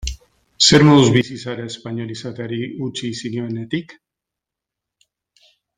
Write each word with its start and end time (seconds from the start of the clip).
Zer 0.67 0.85
moduz 0.87 1.03
bizi 1.15 1.37
zara 1.43 1.67
espainol 1.73 2.15
izateari 2.15 2.59
utzi 2.87 3.13
zenionetik? 3.21 3.97